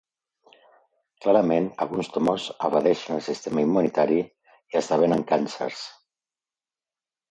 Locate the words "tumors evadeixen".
2.17-3.19